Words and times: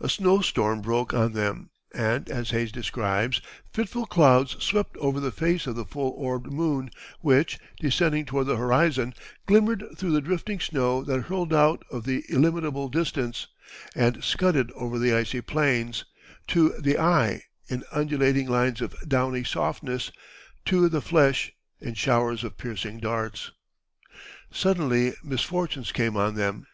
A 0.00 0.08
snow 0.08 0.40
storm 0.40 0.80
broke 0.80 1.12
on 1.12 1.32
them, 1.34 1.68
and, 1.94 2.30
as 2.30 2.48
Hayes 2.48 2.72
describes, 2.72 3.42
"fitful 3.74 4.06
clouds 4.06 4.56
swept 4.64 4.96
over 4.96 5.20
the 5.20 5.30
face 5.30 5.66
of 5.66 5.76
the 5.76 5.84
full 5.84 6.12
orbed 6.12 6.50
moon, 6.50 6.90
which, 7.20 7.58
descending 7.78 8.24
toward 8.24 8.46
the 8.46 8.56
horizon, 8.56 9.12
glimmered 9.44 9.84
through 9.98 10.12
the 10.12 10.22
drifting 10.22 10.60
snow 10.60 11.04
that 11.04 11.24
hurled 11.24 11.52
out 11.52 11.84
of 11.90 12.04
the 12.04 12.24
illimitable 12.30 12.88
distance, 12.88 13.48
and 13.94 14.24
scudded 14.24 14.72
over 14.72 14.98
the 14.98 15.12
icy 15.14 15.42
plains 15.42 16.06
to 16.46 16.70
the 16.80 16.98
eye, 16.98 17.42
in 17.68 17.84
undulating 17.92 18.48
lines 18.48 18.80
of 18.80 18.94
downy 19.06 19.44
softness; 19.44 20.10
to 20.64 20.88
the 20.88 21.02
flesh, 21.02 21.52
in 21.82 21.92
showers 21.92 22.42
of 22.44 22.56
piercing 22.56 22.98
darts." 22.98 23.50
Suddenly 24.50 25.12
misfortunes 25.22 25.92
came 25.92 26.16
on 26.16 26.34
them. 26.34 26.64